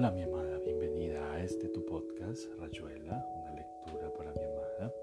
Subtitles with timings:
[0.00, 4.94] Hola mi amada, bienvenida a este tu podcast, Rayuela, una lectura para mi amada.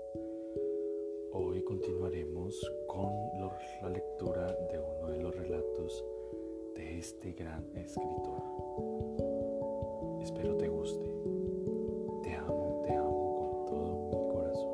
[1.33, 3.11] Hoy continuaremos con
[3.79, 6.03] la lectura de uno de los relatos
[6.73, 8.41] de este gran escritor.
[10.23, 11.05] Espero te guste.
[12.23, 14.73] Te amo, te amo con todo mi corazón.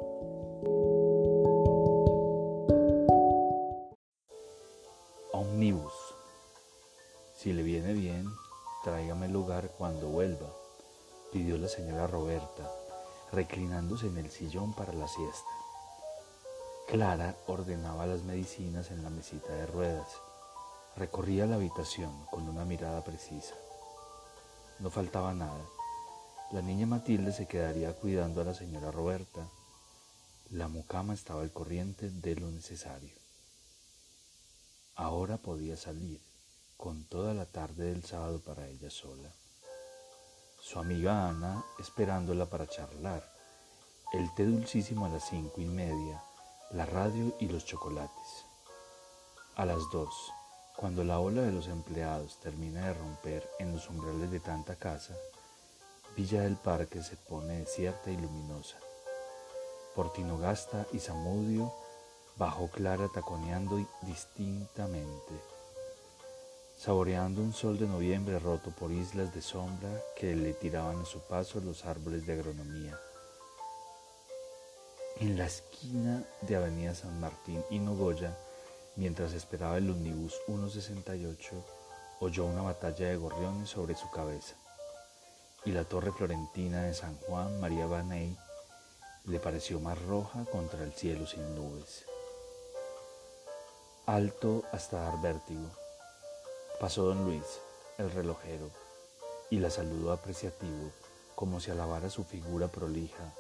[5.34, 6.16] Omnibus.
[7.34, 8.26] Si le viene bien,
[8.84, 10.50] Tráigame lugar cuando vuelva,
[11.32, 12.70] pidió la señora Roberta,
[13.32, 15.50] reclinándose en el sillón para la siesta.
[16.90, 20.10] Clara ordenaba las medicinas en la mesita de ruedas.
[20.98, 23.56] Recorría la habitación con una mirada precisa.
[24.80, 25.64] No faltaba nada.
[26.52, 29.48] La niña Matilde se quedaría cuidando a la señora Roberta.
[30.50, 33.16] La mucama estaba al corriente de lo necesario.
[34.96, 36.20] Ahora podía salir
[36.78, 39.30] con toda la tarde del sábado para ella sola.
[40.62, 43.24] Su amiga Ana esperándola para charlar,
[44.14, 46.24] el té dulcísimo a las cinco y media,
[46.72, 48.46] la radio y los chocolates.
[49.56, 50.32] A las dos,
[50.78, 55.16] cuando la ola de los empleados termina de romper en los umbrales de tanta casa,
[56.16, 58.78] Villa del Parque se pone desierta y luminosa.
[59.96, 61.74] Por Tinogasta y Zamudio
[62.38, 65.53] bajó Clara taconeando distintamente
[66.84, 71.22] saboreando un sol de noviembre roto por islas de sombra que le tiraban a su
[71.22, 73.00] paso los árboles de agronomía.
[75.22, 78.38] En la esquina de Avenida San Martín y Nogoya,
[78.98, 81.56] mientras esperaba el Omnibus 168,
[82.20, 84.56] oyó una batalla de gorriones sobre su cabeza,
[85.64, 88.38] y la torre florentina de San Juan María Baney
[89.24, 92.04] le pareció más roja contra el cielo sin nubes.
[94.06, 95.83] Alto hasta dar vértigo
[96.80, 97.62] Pasó don Luis,
[97.98, 98.70] el relojero,
[99.50, 100.92] y la saludó apreciativo,
[101.36, 103.34] como si alabara su figura prolija,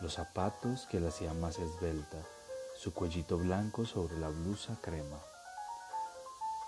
[0.00, 2.18] los zapatos que la hacían más esbelta,
[2.76, 5.18] su cuellito blanco sobre la blusa crema.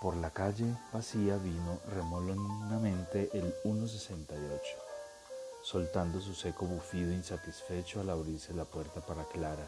[0.01, 4.63] Por la calle vacía vino remolonamente el 168,
[5.61, 9.67] soltando su seco bufido insatisfecho al abrirse la puerta para Clara,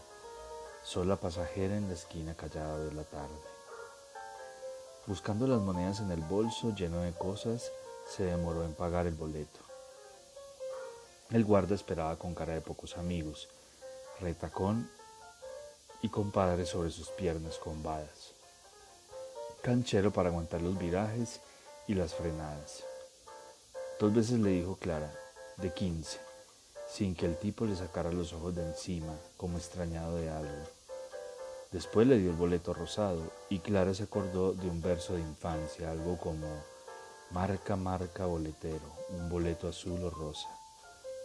[0.84, 3.59] sola pasajera en la esquina callada de la tarde.
[5.10, 7.72] Buscando las monedas en el bolso lleno de cosas,
[8.08, 9.60] se demoró en pagar el boleto.
[11.32, 13.50] El guarda esperaba con cara de pocos amigos,
[14.20, 14.88] retacón
[16.04, 18.34] y compadre sobre sus piernas combadas.
[19.64, 21.42] Canchero para aguantar los virajes
[21.88, 22.84] y las frenadas.
[24.00, 25.12] Dos veces le dijo Clara,
[25.58, 26.20] de quince,
[26.88, 30.68] sin que el tipo le sacara los ojos de encima, como extrañado de algo.
[31.72, 35.90] Después le dio el boleto rosado y Clara se acordó de un verso de infancia,
[35.90, 36.48] algo como
[37.32, 40.50] marca, marca, boletero, un boleto azul o rosa.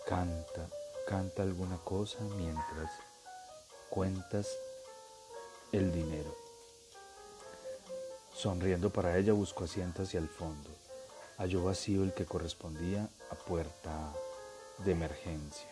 [0.07, 0.69] Canta,
[1.07, 2.91] canta alguna cosa mientras
[3.91, 4.49] cuentas
[5.73, 6.35] el dinero.
[8.33, 10.71] Sonriendo para ella buscó asiento hacia el fondo.
[11.37, 14.13] Halló vacío el que correspondía a puerta
[14.79, 15.69] de emergencia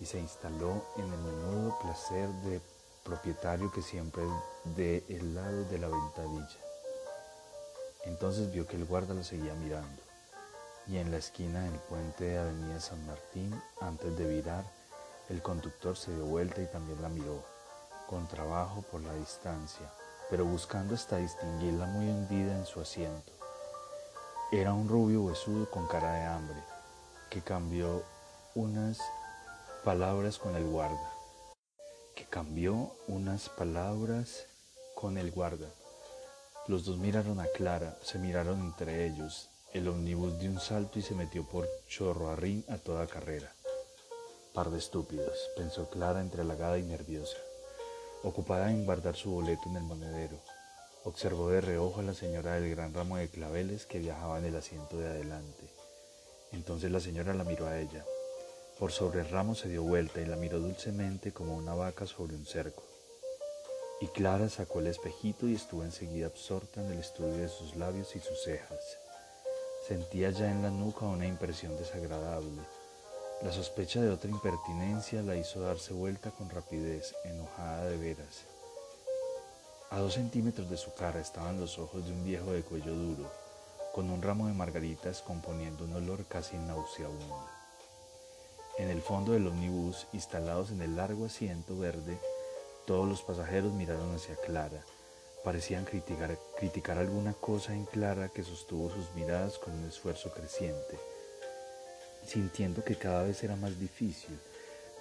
[0.00, 2.60] y se instaló en el menudo placer de
[3.04, 4.24] propietario que siempre
[4.76, 6.58] de el lado de la ventadilla.
[8.04, 10.02] Entonces vio que el guarda lo seguía mirando
[10.86, 14.64] y en la esquina del puente de Avenida San Martín, antes de virar,
[15.28, 17.42] el conductor se dio vuelta y también la miró,
[18.08, 19.90] con trabajo por la distancia,
[20.28, 23.32] pero buscando hasta distinguirla muy hundida en su asiento.
[24.52, 26.62] Era un rubio huesudo con cara de hambre,
[27.30, 28.02] que cambió
[28.54, 28.98] unas
[29.84, 31.13] palabras con el guarda
[32.14, 34.46] que cambió unas palabras
[34.94, 35.68] con el guarda.
[36.66, 39.50] Los dos miraron a Clara, se miraron entre ellos.
[39.72, 43.52] El omnibus dio un salto y se metió por Chorroarrín a toda carrera.
[44.52, 47.36] Par de estúpidos, pensó Clara entrelagada y nerviosa.
[48.22, 50.38] Ocupada en guardar su boleto en el monedero,
[51.04, 54.56] observó de reojo a la señora del gran ramo de claveles que viajaba en el
[54.56, 55.68] asiento de adelante.
[56.52, 58.04] Entonces la señora la miró a ella,
[58.78, 62.34] por sobre el ramo se dio vuelta y la miró dulcemente como una vaca sobre
[62.34, 62.82] un cerco.
[64.00, 68.16] Y Clara sacó el espejito y estuvo enseguida absorta en el estudio de sus labios
[68.16, 68.98] y sus cejas.
[69.86, 72.62] Sentía ya en la nuca una impresión desagradable.
[73.42, 78.44] La sospecha de otra impertinencia la hizo darse vuelta con rapidez, enojada de veras.
[79.90, 83.30] A dos centímetros de su cara estaban los ojos de un viejo de cuello duro,
[83.94, 87.53] con un ramo de margaritas componiendo un olor casi nauseabundo.
[88.76, 92.18] En el fondo del ómnibus, instalados en el largo asiento verde,
[92.86, 94.82] todos los pasajeros miraron hacia Clara.
[95.44, 100.98] Parecían criticar, criticar alguna cosa en Clara que sostuvo sus miradas con un esfuerzo creciente.
[102.26, 104.40] sintiendo que cada vez era más difícil,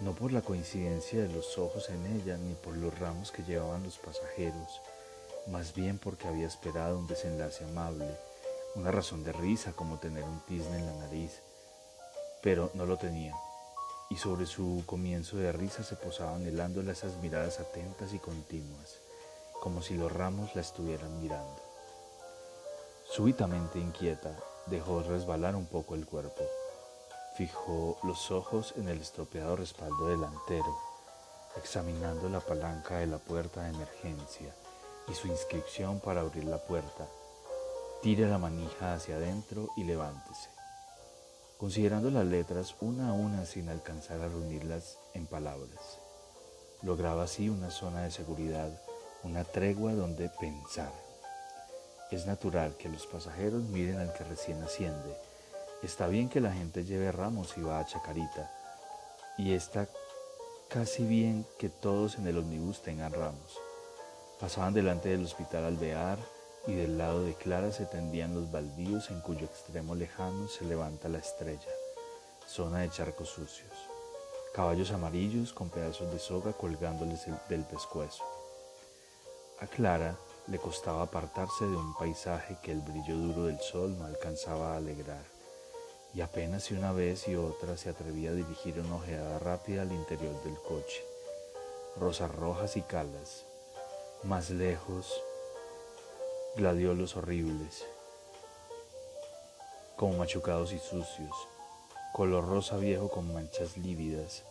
[0.01, 3.83] no por la coincidencia de los ojos en ella ni por los ramos que llevaban
[3.83, 4.81] los pasajeros,
[5.47, 8.05] más bien porque había esperado un desenlace amable,
[8.75, 11.39] una razón de risa como tener un tizne en la nariz,
[12.41, 13.33] pero no lo tenía,
[14.13, 18.99] y sobre su comienzo de risa se posaban helándola esas miradas atentas y continuas,
[19.59, 21.59] como si los ramos la estuvieran mirando.
[23.09, 24.37] Súbitamente inquieta,
[24.67, 26.43] dejó resbalar un poco el cuerpo.
[27.35, 30.77] Fijó los ojos en el estropeado respaldo delantero,
[31.57, 34.53] examinando la palanca de la puerta de emergencia
[35.07, 37.07] y su inscripción para abrir la puerta.
[38.03, 40.53] Tire la manija hacia adentro y levántese.
[41.57, 45.99] Considerando las letras una a una sin alcanzar a reunirlas en palabras,
[46.81, 48.69] lograba así una zona de seguridad,
[49.23, 50.91] una tregua donde pensar.
[52.11, 55.15] Es natural que los pasajeros miren al que recién asciende.
[55.81, 58.51] Está bien que la gente lleve ramos y va a Chacarita.
[59.37, 59.87] Y está
[60.69, 63.59] casi bien que todos en el omnibus tengan ramos.
[64.39, 66.19] Pasaban delante del hospital Alvear
[66.65, 71.09] y del lado de Clara se tendían los baldíos en cuyo extremo lejano se levanta
[71.09, 71.71] la estrella,
[72.47, 73.71] zona de charcos sucios.
[74.53, 78.23] Caballos amarillos con pedazos de soga colgándoles del pescuezo.
[79.59, 80.15] A Clara
[80.47, 84.77] le costaba apartarse de un paisaje que el brillo duro del sol no alcanzaba a
[84.77, 85.23] alegrar,
[86.13, 89.91] y apenas si una vez y otra se atrevía a dirigir una ojeada rápida al
[89.91, 91.03] interior del coche.
[91.97, 93.45] Rosas rojas y calas,
[94.23, 95.21] más lejos,
[96.55, 97.85] gladiolos horribles,
[99.95, 101.35] como machucados y sucios,
[102.13, 104.43] color rosa viejo con manchas lívidas.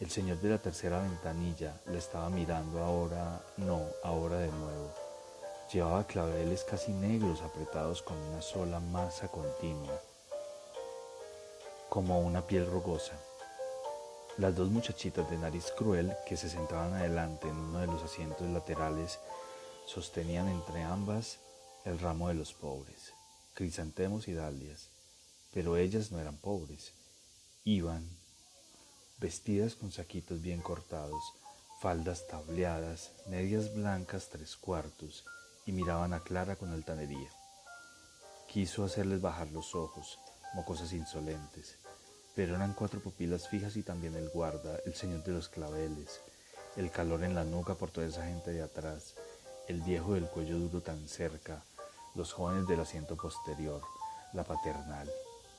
[0.00, 4.90] El señor de la tercera ventanilla la estaba mirando ahora, no, ahora de nuevo
[5.72, 10.00] Llevaba claveles casi negros apretados con una sola masa continua,
[11.88, 13.12] como una piel rugosa.
[14.38, 18.48] Las dos muchachitas de nariz cruel que se sentaban adelante en uno de los asientos
[18.48, 19.20] laterales
[19.92, 21.40] sostenían entre ambas
[21.84, 23.12] el ramo de los pobres,
[23.54, 24.88] crisantemos y dalias,
[25.52, 26.92] pero ellas no eran pobres,
[27.64, 28.08] iban
[29.18, 31.20] vestidas con saquitos bien cortados,
[31.80, 35.24] faldas tableadas, medias blancas tres cuartos
[35.66, 37.30] y miraban a Clara con altanería.
[38.46, 40.20] Quiso hacerles bajar los ojos,
[40.54, 41.78] mocosas insolentes,
[42.36, 46.20] pero eran cuatro pupilas fijas y también el guarda, el señor de los claveles,
[46.76, 49.16] el calor en la nuca por toda esa gente de atrás,
[49.70, 51.62] el viejo del cuello duro tan cerca,
[52.16, 53.80] los jóvenes del asiento posterior,
[54.32, 55.08] la paternal,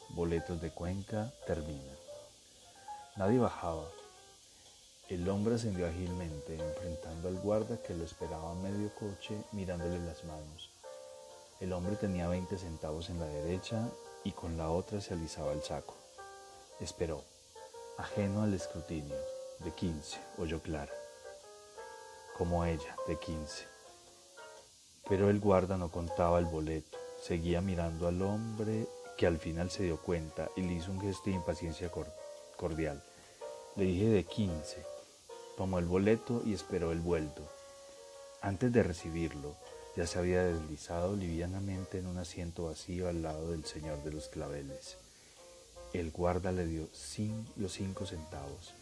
[0.09, 1.93] boletos de Cuenca, termina.
[3.15, 3.85] Nadie bajaba,
[5.07, 10.25] el hombre ascendió ágilmente, enfrentando al guarda que lo esperaba a medio coche mirándole las
[10.25, 10.71] manos.
[11.61, 13.87] El hombre tenía 20 centavos en la derecha
[14.25, 15.95] y con la otra se alisaba el saco.
[16.81, 17.23] Esperó,
[17.97, 19.15] ajeno al escrutinio,
[19.59, 20.91] de 15, oyó Clara.
[22.37, 23.71] Como ella, de 15.
[25.07, 28.87] Pero el guarda no contaba el boleto, seguía mirando al hombre
[29.17, 31.91] que al final se dio cuenta y le hizo un gesto de impaciencia
[32.57, 33.03] cordial.
[33.75, 34.91] Le dije de 15
[35.57, 37.43] Tomó el boleto y esperó el vuelto.
[38.41, 39.55] Antes de recibirlo,
[39.95, 44.27] ya se había deslizado livianamente en un asiento vacío al lado del señor de los
[44.29, 44.97] claveles.
[45.93, 46.87] El guarda le dio
[47.57, 48.73] los cinco centavos.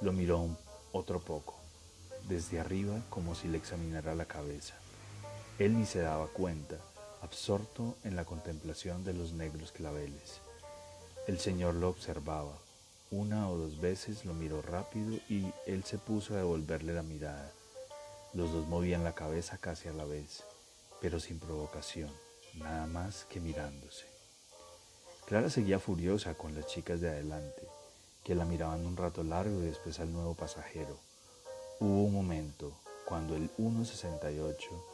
[0.00, 0.46] Lo miró
[0.92, 1.54] otro poco,
[2.28, 4.74] desde arriba como si le examinara la cabeza.
[5.62, 6.74] Él ni se daba cuenta,
[7.20, 10.40] absorto en la contemplación de los negros claveles.
[11.28, 12.58] El señor lo observaba,
[13.12, 17.52] una o dos veces lo miró rápido y él se puso a devolverle la mirada.
[18.34, 20.42] Los dos movían la cabeza casi a la vez,
[21.00, 22.10] pero sin provocación,
[22.54, 24.06] nada más que mirándose.
[25.26, 27.68] Clara seguía furiosa con las chicas de adelante,
[28.24, 30.98] que la miraban un rato largo y después al nuevo pasajero.
[31.78, 32.72] Hubo un momento
[33.06, 34.91] cuando el 1.68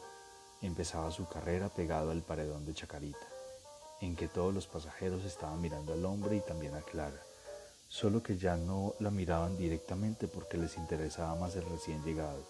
[0.66, 3.26] empezaba su carrera pegado al paredón de Chacarita,
[4.00, 7.22] en que todos los pasajeros estaban mirando al hombre y también a Clara
[7.88, 12.46] solo que ya no la miraban directamente porque les interesaba más el recién llegado,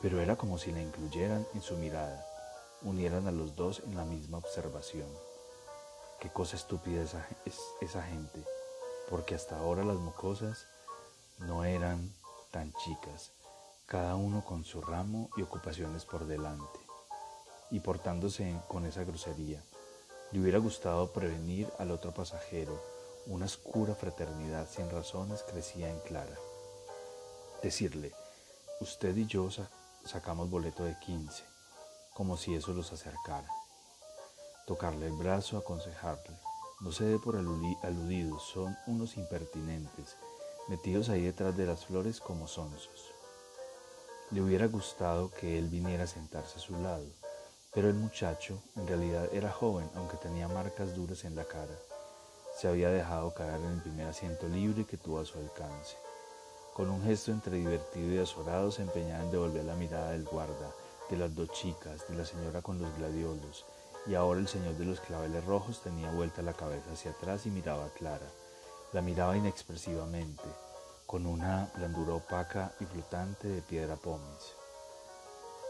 [0.00, 2.26] pero era como si la incluyeran en su mirada,
[2.82, 5.08] unieran a los dos en la misma observación.
[6.20, 8.42] Qué cosa estúpida esa, es esa gente,
[9.10, 10.66] porque hasta ahora las mocosas
[11.38, 12.10] no eran
[12.50, 13.32] tan chicas,
[13.84, 16.80] cada uno con su ramo y ocupaciones por delante,
[17.70, 19.62] y portándose con esa grosería.
[20.32, 22.80] Le hubiera gustado prevenir al otro pasajero,
[23.26, 26.36] una oscura fraternidad sin razones crecía en Clara.
[27.62, 28.12] Decirle,
[28.80, 29.48] usted y yo
[30.04, 31.42] sacamos boleto de 15,
[32.14, 33.48] como si eso los acercara.
[34.66, 36.36] Tocarle el brazo, aconsejarle,
[36.80, 40.16] No se dé por aludidos, son unos impertinentes,
[40.68, 43.12] metidos ahí detrás de las flores como sonsos.
[44.30, 47.06] Le hubiera gustado que él viniera a sentarse a su lado,
[47.76, 51.76] pero el muchacho en realidad era joven, aunque tenía marcas duras en la cara.
[52.56, 55.94] Se había dejado caer en el primer asiento libre que tuvo a su alcance.
[56.72, 60.72] Con un gesto entre divertido y azorado se empeñaba en devolver la mirada del guarda,
[61.10, 63.66] de las dos chicas, de la señora con los gladiolos,
[64.06, 67.50] y ahora el señor de los claveles rojos tenía vuelta la cabeza hacia atrás y
[67.50, 68.30] miraba a Clara.
[68.94, 70.48] La miraba inexpresivamente,
[71.04, 74.54] con una blandura opaca y flotante de piedra pómez.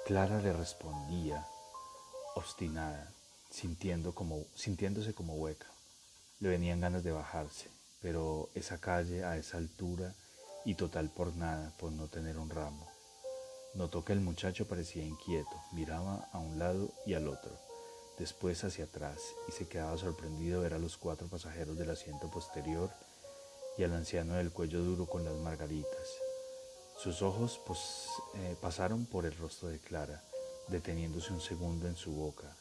[0.07, 1.45] Clara le respondía,
[2.37, 3.11] obstinada,
[3.51, 5.67] sintiendo como, sintiéndose como hueca.
[6.39, 7.69] Le venían ganas de bajarse,
[8.03, 10.15] pero esa calle a esa altura
[10.65, 12.87] y total por nada, por no tener un ramo.
[13.75, 17.53] Notó que el muchacho parecía inquieto, miraba a un lado y al otro,
[18.19, 22.91] después hacia atrás, y se quedaba sorprendido ver a los cuatro pasajeros del asiento posterior
[23.79, 26.09] y al anciano del cuello duro con las margaritas.
[26.99, 27.81] Sus ojos pues,
[28.35, 30.23] eh, pasaron por el rostro de Clara,
[30.69, 32.57] deteniéndose un segundo en su boca,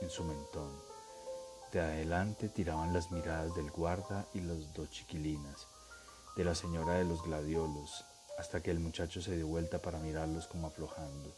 [0.00, 0.72] en su mentón.
[1.72, 5.66] De adelante tiraban las miradas del guarda y las dos chiquilinas,
[6.36, 8.04] de la señora de los gladiolos,
[8.38, 11.34] hasta que el muchacho se dio vuelta para mirarlos como aflojando.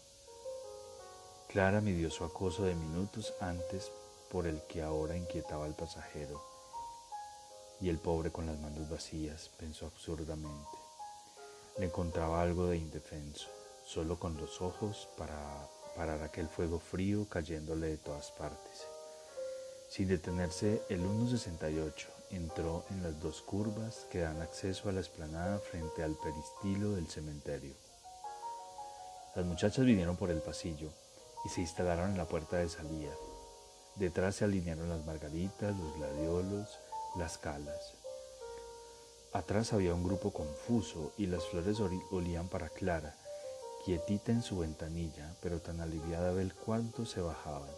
[1.49, 3.91] Clara midió su acoso de minutos antes
[4.31, 6.41] por el que ahora inquietaba al pasajero.
[7.81, 10.79] Y el pobre con las manos vacías pensó absurdamente.
[11.79, 13.49] Le encontraba algo de indefenso,
[13.85, 15.67] solo con los ojos para
[15.97, 18.87] parar aquel fuego frío cayéndole de todas partes.
[19.89, 25.59] Sin detenerse, el 168 entró en las dos curvas que dan acceso a la esplanada
[25.59, 27.75] frente al peristilo del cementerio.
[29.35, 30.91] Las muchachas vinieron por el pasillo
[31.45, 33.13] y se instalaron en la puerta de salida.
[33.97, 36.79] Detrás se alinearon las margaritas, los gladiolos,
[37.17, 37.95] las calas.
[39.33, 41.79] Atrás había un grupo confuso y las flores
[42.11, 43.17] olían para Clara,
[43.85, 47.71] quietita en su ventanilla, pero tan aliviada ver cuánto se bajaban.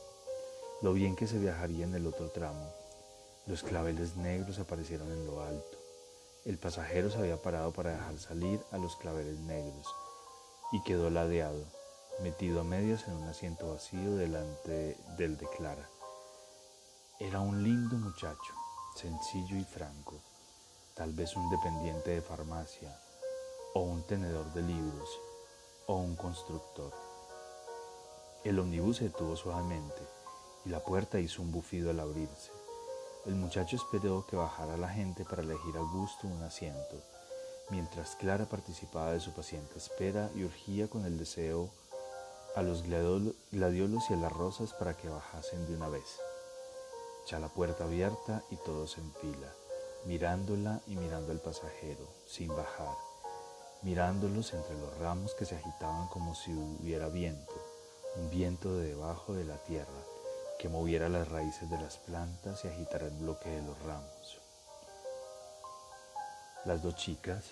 [0.83, 2.67] Lo bien que se viajaría en el otro tramo,
[3.47, 5.79] los claveles negros aparecieron en lo alto.
[6.45, 9.87] El pasajero se había parado para dejar salir a los claveles negros
[10.73, 11.65] y quedó ladeado,
[12.21, 15.89] metido a medias en un asiento vacío delante del de Clara.
[17.21, 18.55] Era un lindo muchacho,
[18.97, 20.21] sencillo y franco,
[20.95, 23.01] tal vez un dependiente de farmacia,
[23.75, 25.09] o un tenedor de libros,
[25.87, 26.93] o un constructor.
[28.45, 30.03] El omnibus se detuvo suavemente
[30.65, 32.51] y la puerta hizo un bufido al abrirse.
[33.27, 36.97] El muchacho esperó que bajara la gente para elegir a gusto un asiento,
[37.71, 41.71] mientras Clara participaba de su paciente espera y urgía con el deseo
[42.57, 46.21] a los gladiolos y a las rosas para que bajasen de una vez.
[47.29, 49.53] Ya la puerta abierta y todos en fila,
[50.05, 52.97] mirándola y mirando al pasajero, sin bajar,
[53.83, 57.53] mirándolos entre los ramos que se agitaban como si hubiera viento,
[58.17, 60.01] un viento de debajo de la tierra,
[60.59, 64.41] que moviera las raíces de las plantas y agitara el bloque de los ramos.
[66.65, 67.45] Las dos chicas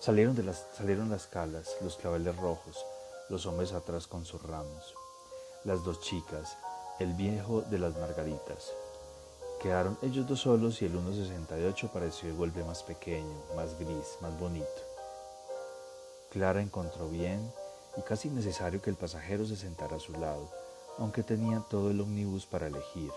[0.00, 2.86] salieron de las, salieron las calas, los claveles rojos,
[3.28, 4.94] los hombres atrás con sus ramos.
[5.64, 6.56] Las dos chicas,
[6.98, 8.72] el viejo de las margaritas.
[9.60, 14.89] Quedaron ellos dos solos y el 1.68 pareció vuelve más pequeño, más gris, más bonito.
[16.30, 17.52] Clara encontró bien
[17.96, 20.48] y casi necesario que el pasajero se sentara a su lado,
[20.98, 23.12] aunque tenía todo el ómnibus para elegir.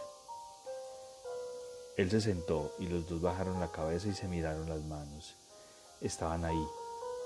[1.96, 5.36] Él se sentó y los dos bajaron la cabeza y se miraron las manos.
[6.02, 6.68] Estaban ahí,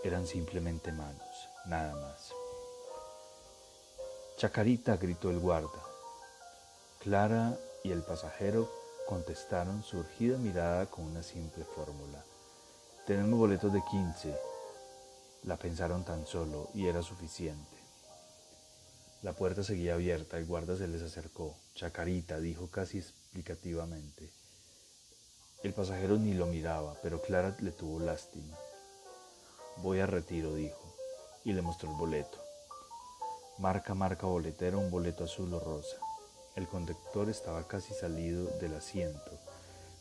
[0.03, 2.33] eran simplemente manos, nada más.
[4.37, 5.81] Chacarita, gritó el guarda.
[6.99, 8.69] Clara y el pasajero
[9.07, 12.23] contestaron su urgida mirada con una simple fórmula.
[13.05, 14.37] Tenemos boletos de quince.
[15.43, 17.77] La pensaron tan solo y era suficiente.
[19.23, 21.55] La puerta seguía abierta, el guarda se les acercó.
[21.75, 24.31] Chacarita, dijo casi explicativamente.
[25.63, 28.55] El pasajero ni lo miraba, pero Clara le tuvo lástima.
[29.77, 30.95] Voy a retiro, dijo,
[31.43, 32.39] y le mostró el boleto.
[33.57, 35.97] Marca, marca boletera, un boleto azul o rosa.
[36.55, 39.31] El conductor estaba casi salido del asiento,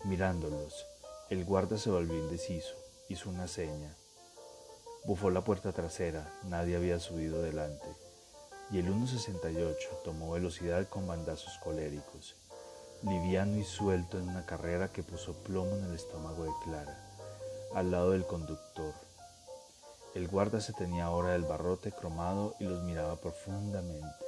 [0.05, 0.87] mirándolos.
[1.31, 2.75] El guarda se volvió indeciso,
[3.09, 3.97] hizo una seña.
[5.07, 7.87] Bufó la puerta trasera, nadie había subido delante
[8.73, 12.35] y el 1.68 tomó velocidad con bandazos coléricos,
[13.03, 16.99] liviano y suelto en una carrera que puso plomo en el estómago de Clara,
[17.75, 18.93] al lado del conductor.
[20.15, 24.25] El guarda se tenía ahora el barrote cromado y los miraba profundamente.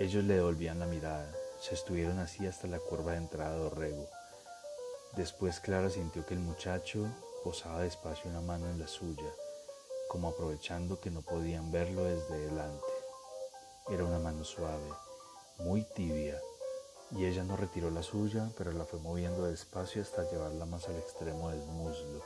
[0.00, 4.08] Ellos le devolvían la mirada, se estuvieron así hasta la curva de entrada de Orrego,
[5.16, 7.06] Después Clara sintió que el muchacho
[7.42, 9.32] posaba despacio una mano en la suya,
[10.08, 12.86] como aprovechando que no podían verlo desde delante.
[13.90, 14.90] Era una mano suave,
[15.58, 16.40] muy tibia,
[17.12, 20.96] y ella no retiró la suya, pero la fue moviendo despacio hasta llevarla más al
[20.96, 22.22] extremo del muslo,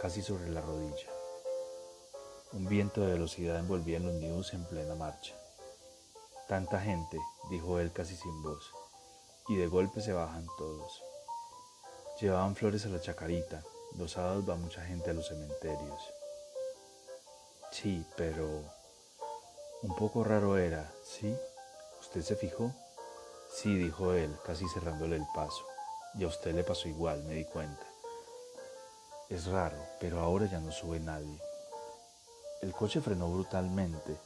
[0.00, 1.08] casi sobre la rodilla.
[2.52, 5.34] Un viento de velocidad envolvía los nidos en plena marcha.
[6.48, 7.18] Tanta gente,
[7.50, 8.70] dijo él casi sin voz,
[9.48, 11.02] y de golpe se bajan todos.
[12.20, 13.62] Llevaban flores a la chacarita,
[13.96, 16.13] los sábados va mucha gente a los cementerios.
[17.74, 18.46] Sí, pero
[19.82, 21.36] un poco raro era, ¿sí?
[22.00, 22.72] ¿Usted se fijó?
[23.52, 25.66] Sí, dijo él, casi cerrándole el paso.
[26.14, 27.84] Y a usted le pasó igual, me di cuenta.
[29.28, 31.36] Es raro, pero ahora ya no sube nadie.
[32.62, 34.16] El coche frenó brutalmente.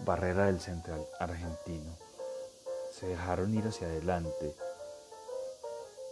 [0.00, 1.96] Barrera del central argentino.
[2.92, 4.54] Se dejaron ir hacia adelante,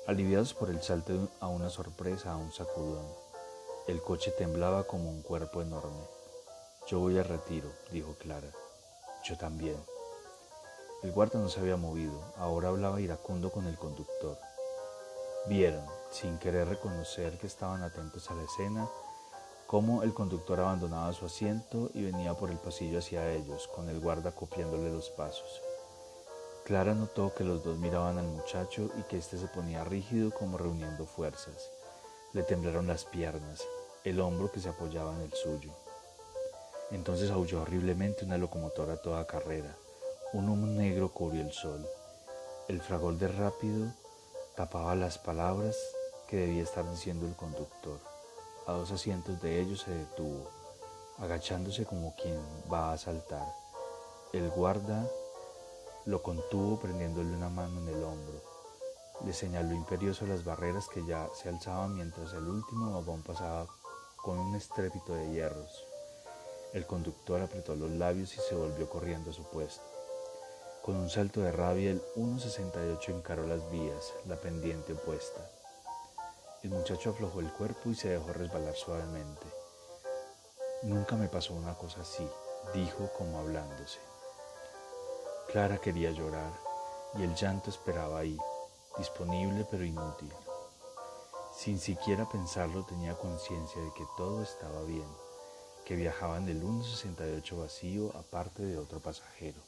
[0.07, 3.26] aliviados por el salto a una sorpresa, a un sacudón.
[3.87, 6.03] El coche temblaba como un cuerpo enorme.
[6.89, 8.51] Yo voy a retiro, dijo Clara.
[9.23, 9.77] Yo también.
[11.05, 14.39] El guarda no se había movido, ahora hablaba iracundo con el conductor.
[15.47, 18.89] Vieron, sin querer reconocer que estaban atentos a la escena,
[19.69, 24.01] cómo el conductor abandonaba su asiento y venía por el pasillo hacia ellos, con el
[24.01, 25.63] guarda copiándole los pasos.
[26.65, 30.59] Clara notó que los dos miraban al muchacho y que éste se ponía rígido como
[30.59, 31.71] reuniendo fuerzas.
[32.37, 33.67] Le temblaron las piernas,
[34.05, 35.73] el hombro que se apoyaba en el suyo.
[36.91, 39.75] Entonces aulló horriblemente una locomotora toda carrera.
[40.35, 41.89] Un humo negro cubrió el sol.
[42.69, 43.91] El fragor de rápido
[44.55, 45.79] tapaba las palabras
[46.29, 48.01] que debía estar diciendo el conductor.
[48.67, 50.51] A dos asientos de ellos se detuvo,
[51.17, 52.39] agachándose como quien
[52.71, 53.51] va a saltar.
[54.35, 55.09] El guarda
[56.05, 58.46] lo contuvo prendiéndole una mano en el hombro.
[59.25, 63.67] Le señaló imperioso las barreras que ya se alzaban mientras el último vagón pasaba
[64.17, 65.85] con un estrépito de hierros.
[66.73, 69.83] El conductor apretó los labios y se volvió corriendo a su puesto.
[70.83, 75.41] Con un salto de rabia, el 1.68 encaró las vías, la pendiente opuesta.
[76.63, 79.47] El muchacho aflojó el cuerpo y se dejó resbalar suavemente.
[80.83, 82.29] Nunca me pasó una cosa así,
[82.75, 83.99] dijo como hablándose.
[85.49, 86.53] Clara quería llorar
[87.15, 88.39] y el llanto esperaba ahí,
[88.99, 90.33] disponible pero inútil.
[91.57, 95.09] Sin siquiera pensarlo tenía conciencia de que todo estaba bien,
[95.85, 99.61] que viajaban del 1.68 vacío aparte de otro pasajero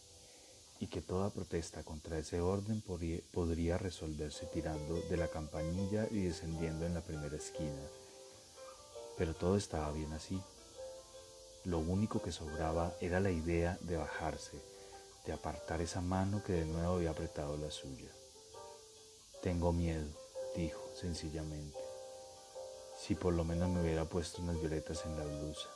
[0.81, 6.87] y que toda protesta contra ese orden podría resolverse tirando de la campanilla y descendiendo
[6.87, 7.83] en la primera esquina.
[9.17, 10.41] Pero todo estaba bien así.
[11.65, 14.63] Lo único que sobraba era la idea de bajarse,
[15.27, 18.09] de apartar esa mano que de nuevo había apretado la suya.
[19.43, 20.09] Tengo miedo,
[20.57, 21.79] dijo sencillamente.
[22.99, 25.69] Si por lo menos me hubiera puesto unas violetas en la blusa.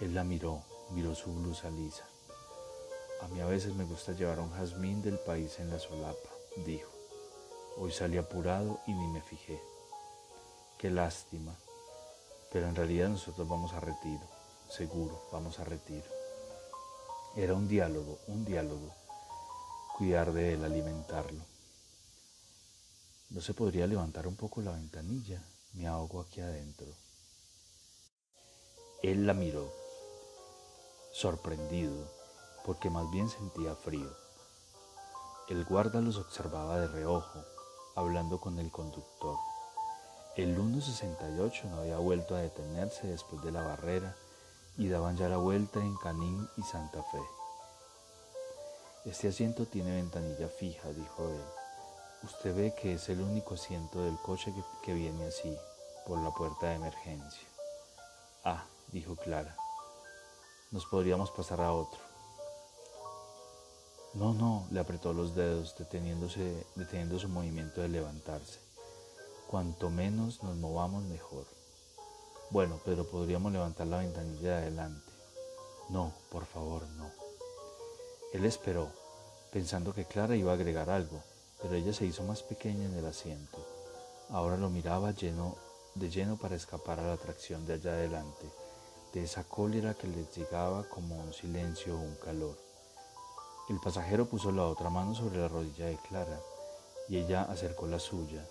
[0.00, 2.04] Él la miró, miró su blusa lisa.
[3.22, 6.30] A mí a veces me gusta llevar un jazmín del país en la solapa,
[6.66, 6.90] dijo.
[7.76, 9.62] Hoy salí apurado y ni me fijé.
[10.76, 11.54] Qué lástima.
[12.52, 14.26] Pero en realidad nosotros vamos a retiro.
[14.68, 16.10] Seguro, vamos a retiro.
[17.36, 18.92] Era un diálogo, un diálogo.
[19.96, 21.53] Cuidar de él, alimentarlo.
[23.34, 25.42] ¿No se podría levantar un poco la ventanilla?
[25.72, 26.86] Me ahogo aquí adentro.
[29.02, 29.72] Él la miró,
[31.12, 32.08] sorprendido
[32.64, 34.08] porque más bien sentía frío.
[35.48, 37.44] El guarda los observaba de reojo,
[37.96, 39.36] hablando con el conductor.
[40.36, 44.14] El 168 no había vuelto a detenerse después de la barrera
[44.78, 47.22] y daban ya la vuelta en Canín y Santa Fe.
[49.06, 51.63] Este asiento tiene ventanilla fija, dijo él.
[52.24, 55.54] Usted ve que es el único asiento del coche que, que viene así,
[56.06, 57.46] por la puerta de emergencia.
[58.44, 59.54] Ah, dijo Clara,
[60.70, 62.00] nos podríamos pasar a otro.
[64.14, 68.58] No, no, le apretó los dedos, deteniéndose, deteniendo su movimiento de levantarse.
[69.50, 71.44] Cuanto menos nos movamos, mejor.
[72.48, 75.12] Bueno, pero podríamos levantar la ventanilla de adelante.
[75.90, 77.10] No, por favor, no.
[78.32, 78.88] Él esperó,
[79.52, 81.22] pensando que Clara iba a agregar algo,
[81.64, 83.56] pero ella se hizo más pequeña en el asiento.
[84.28, 85.56] Ahora lo miraba lleno,
[85.94, 88.46] de lleno para escapar a la atracción de allá adelante,
[89.14, 92.58] de esa cólera que les llegaba como un silencio o un calor.
[93.70, 96.38] El pasajero puso la otra mano sobre la rodilla de Clara
[97.08, 98.46] y ella acercó la suya,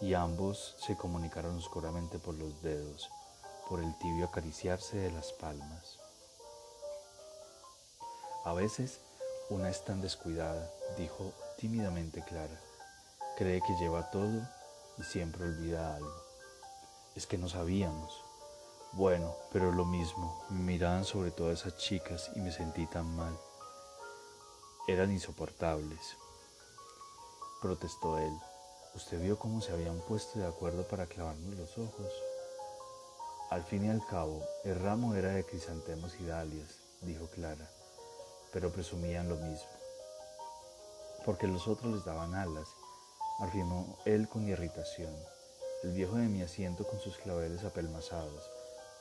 [0.00, 3.10] y ambos se comunicaron oscuramente por los dedos,
[3.68, 5.98] por el tibio acariciarse de las palmas.
[8.46, 9.00] A veces
[9.50, 12.60] una es tan descuidada, dijo tímidamente Clara.
[13.36, 14.48] cree que lleva todo
[14.96, 16.14] y siempre olvida algo.
[17.16, 18.24] Es que no sabíamos.
[18.92, 23.36] Bueno, pero lo mismo, me miraban sobre todo esas chicas y me sentí tan mal.
[24.86, 26.16] Eran insoportables.
[27.60, 28.32] Protestó él.
[28.94, 32.12] ¿Usted vio cómo se habían puesto de acuerdo para clavarnos los ojos?
[33.50, 37.68] Al fin y al cabo, el ramo era de crisantemos y dalias, dijo Clara,
[38.52, 39.77] pero presumían lo mismo.
[41.28, 42.68] Porque los otros les daban alas,
[43.38, 45.14] afirmó él con irritación.
[45.82, 48.50] El viejo de mi asiento con sus claveles apelmazados,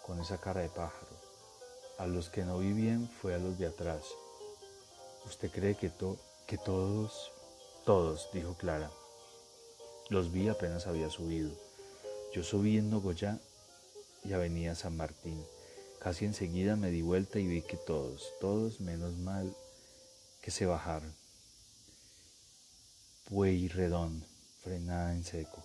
[0.06, 1.16] con esa cara de pájaro.
[1.98, 4.04] A los que no vi bien fue a los de atrás.
[5.26, 5.90] ¿Usted cree que,
[6.48, 7.32] que todos,
[7.86, 8.92] todos, dijo Clara?
[10.10, 11.52] Los vi apenas había subido.
[12.34, 13.40] Yo subí en Nogoyá
[14.26, 15.42] y Avenida San Martín.
[16.02, 19.56] Casi enseguida me di vuelta y vi que todos, todos menos mal
[20.42, 21.16] que se bajaron.
[23.30, 24.24] Redón,
[24.62, 25.62] frenada en seco.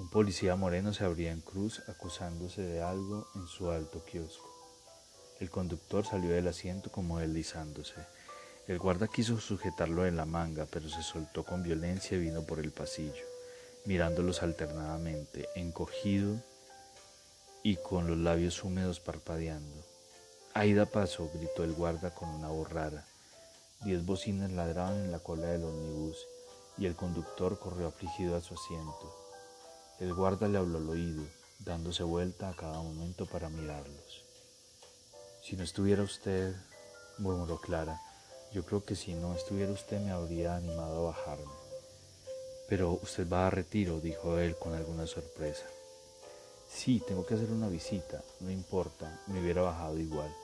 [0.00, 4.50] Un policía moreno se abría en cruz acusándose de algo en su alto kiosco.
[5.38, 7.94] El conductor salió del asiento como deslizándose.
[8.66, 12.58] El guarda quiso sujetarlo en la manga, pero se soltó con violencia y vino por
[12.58, 13.24] el pasillo,
[13.84, 16.42] mirándolos alternadamente, encogido
[17.62, 19.84] y con los labios húmedos parpadeando.
[20.52, 23.04] Aida pasó, gritó el guarda con una voz rara.
[23.84, 26.26] Diez bocinas ladraban en la cola del omnibus
[26.78, 29.14] y el conductor corrió afligido a su asiento.
[29.98, 31.24] El guarda le habló al oído,
[31.60, 34.24] dándose vuelta a cada momento para mirarlos.
[35.42, 36.54] Si no estuviera usted,
[37.18, 38.00] murmuró Clara,
[38.52, 41.52] yo creo que si no estuviera usted me habría animado a bajarme.
[42.68, 45.66] Pero usted va a retiro, dijo él con alguna sorpresa.
[46.68, 50.34] Sí, tengo que hacer una visita, no importa, me hubiera bajado igual.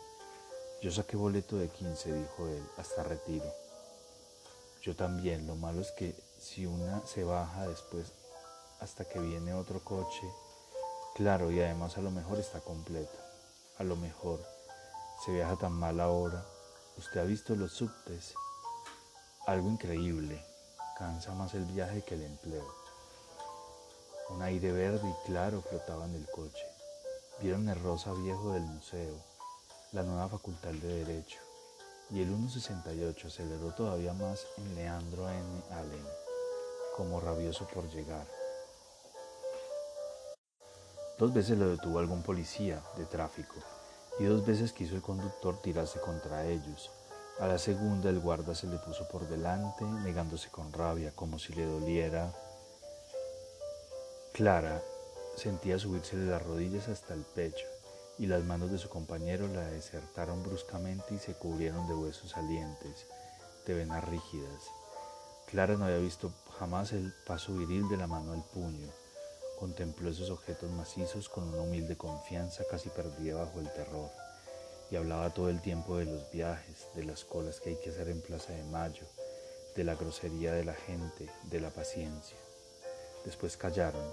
[0.81, 3.62] Yo saqué boleto de 15, dijo él, hasta retiro.
[4.83, 8.13] Yo también, lo malo es que si una se baja después
[8.81, 10.29] hasta que viene otro coche.
[11.15, 13.17] Claro, y además a lo mejor está completa.
[13.79, 14.45] A lo mejor
[15.25, 16.45] se viaja tan mal ahora.
[16.99, 18.35] Usted ha visto los subtes.
[19.47, 20.45] Algo increíble.
[20.99, 22.75] Cansa más el viaje que el empleo.
[24.31, 26.67] Un aire verde y claro flotaba en el coche.
[27.41, 29.17] Vieron el rosa viejo del museo,
[29.93, 31.39] la nueva facultad de Derecho,
[32.11, 35.63] y el 168 aceleró todavía más en Leandro N.
[35.71, 36.07] Allen,
[36.97, 38.27] como rabioso por llegar.
[41.19, 43.55] Dos veces lo detuvo algún policía de tráfico
[44.19, 46.91] y dos veces quiso el conductor tirarse contra ellos.
[47.39, 51.55] A la segunda el guarda se le puso por delante, negándose con rabia, como si
[51.55, 52.33] le doliera.
[54.33, 54.83] Clara
[55.37, 57.67] sentía subírsele las rodillas hasta el pecho
[58.23, 63.09] y las manos de su compañero la desertaron bruscamente y se cubrieron de huesos salientes,
[63.67, 64.63] de venas rígidas.
[65.51, 68.87] Clara no había visto jamás el paso viril de la mano al puño
[69.59, 74.11] Contempló esos objetos macizos con una humilde confianza casi perdida bajo el terror
[74.89, 78.09] y hablaba todo el tiempo de los viajes, de las colas que hay que hacer
[78.09, 79.07] en Plaza de Mayo,
[79.75, 82.37] de la grosería de la gente, de la paciencia.
[83.25, 84.05] Después callaron,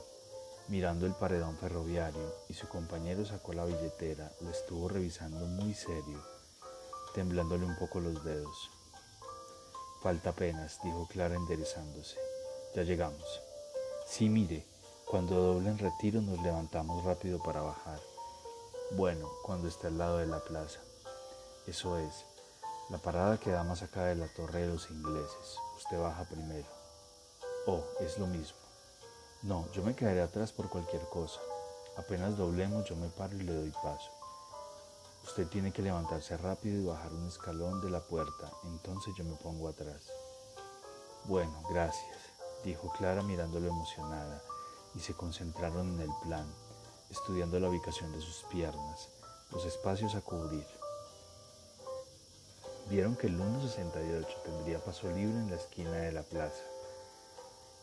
[0.70, 6.24] mirando el paredón ferroviario, y su compañero sacó la billetera, lo estuvo revisando muy serio,
[7.14, 8.70] temblándole un poco los dedos.
[10.02, 12.18] Falta apenas, dijo Clara enderezándose.
[12.76, 13.42] Ya llegamos.
[14.08, 14.66] Sí, mire,
[15.06, 18.00] cuando doble en retiro nos levantamos rápido para bajar.
[18.92, 20.80] Bueno, cuando está al lado de la plaza.
[21.68, 22.26] Eso es,
[22.90, 25.58] la parada queda más acá de la torre de los ingleses.
[25.78, 26.68] Usted baja primero.
[27.66, 28.69] Oh, es lo mismo.
[29.42, 31.40] No, yo me quedaré atrás por cualquier cosa.
[31.96, 34.12] Apenas doblemos yo me paro y le doy paso.
[35.24, 39.36] Usted tiene que levantarse rápido y bajar un escalón de la puerta, entonces yo me
[39.36, 40.12] pongo atrás.
[41.24, 42.18] Bueno, gracias,
[42.66, 44.42] dijo Clara mirándolo emocionada
[44.96, 46.46] y se concentraron en el plan,
[47.10, 49.10] estudiando la ubicación de sus piernas,
[49.52, 50.68] los espacios a cubrir.
[52.90, 56.64] Vieron que el 168 tendría paso libre en la esquina de la plaza,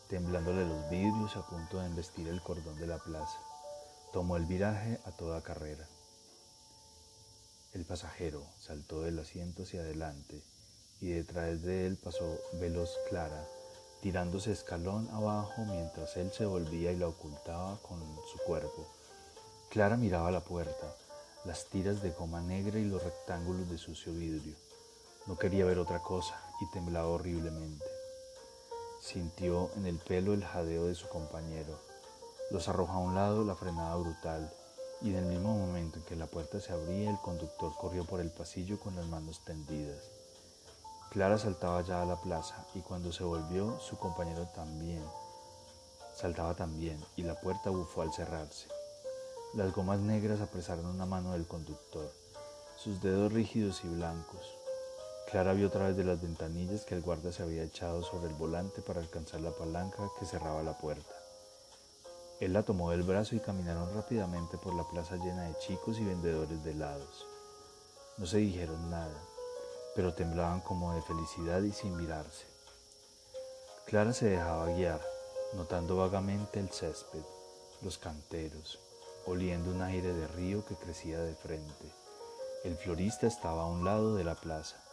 [0.07, 3.37] temblándole los vidrios a punto de embestir el cordón de la plaza.
[4.13, 5.85] Tomó el viraje a toda carrera.
[7.73, 10.41] El pasajero saltó del asiento hacia adelante
[11.01, 13.45] y detrás de él pasó veloz Clara,
[14.01, 17.99] tirándose escalón abajo mientras él se volvía y la ocultaba con
[18.31, 18.87] su cuerpo.
[19.69, 20.95] Clara miraba la puerta,
[21.43, 24.55] las tiras de goma negra y los rectángulos de sucio vidrio.
[25.27, 27.96] No quería ver otra cosa y temblaba horriblemente.
[29.07, 31.79] Sintió en el pelo el jadeo de su compañero.
[32.51, 34.51] Los arroja a un lado la frenada brutal
[35.01, 38.19] y en el mismo momento en que la puerta se abría el conductor corrió por
[38.19, 40.11] el pasillo con las manos tendidas.
[41.09, 45.05] Clara saltaba ya a la plaza y cuando se volvió su compañero también,
[46.13, 48.67] saltaba también y la puerta bufó al cerrarse.
[49.53, 52.11] Las gomas negras apresaron una mano del conductor,
[52.75, 54.57] sus dedos rígidos y blancos.
[55.29, 58.35] Clara vio a través de las ventanillas que el guarda se había echado sobre el
[58.35, 61.13] volante para alcanzar la palanca que cerraba la puerta.
[62.39, 66.05] Él la tomó del brazo y caminaron rápidamente por la plaza llena de chicos y
[66.05, 67.25] vendedores de helados.
[68.17, 69.21] No se dijeron nada,
[69.95, 72.45] pero temblaban como de felicidad y sin mirarse.
[73.85, 75.01] Clara se dejaba guiar,
[75.55, 77.23] notando vagamente el césped,
[77.81, 78.79] los canteros,
[79.25, 81.91] oliendo un aire de río que crecía de frente.
[82.63, 84.86] El florista estaba a un lado de la plaza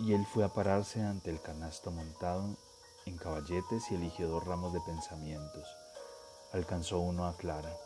[0.00, 2.56] y él fue a pararse ante el canasto montado
[3.04, 5.68] en caballetes y eligió dos ramos de pensamientos.
[6.52, 7.76] Alcanzó uno a Clara.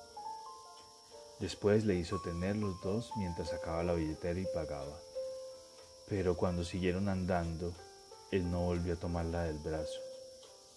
[1.41, 4.97] Después le hizo tener los dos mientras sacaba la billetera y pagaba.
[6.09, 7.73] Pero cuando siguieron andando,
[8.31, 9.99] él no volvió a tomarla del brazo.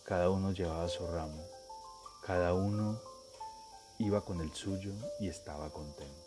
[0.03, 1.45] Cada uno llevaba su ramo.
[2.25, 2.99] Cada uno
[3.99, 6.26] iba con el suyo y estaba contento.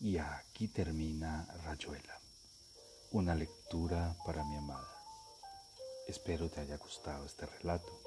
[0.00, 2.20] Y aquí termina Rayuela,
[3.12, 4.94] una lectura para mi amada.
[6.06, 8.00] Espero te haya gustado este relato.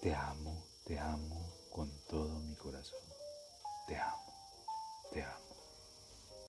[0.00, 3.00] Te amo, te amo con todo mi corazón.
[3.88, 4.32] Te amo,
[5.12, 5.47] te amo.